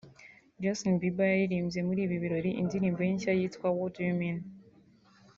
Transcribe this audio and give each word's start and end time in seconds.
Justin 0.63 0.95
Bieber 1.01 1.27
yaririmbye 1.31 1.79
muri 1.87 1.99
ibi 2.05 2.15
birori 2.23 2.51
indirimbo 2.61 2.99
ye 3.05 3.11
nshya 3.15 3.33
yitwa 3.39 3.67
‘What 3.77 3.91
Do 3.95 4.01
You 4.07 4.15
Mean 4.19 4.37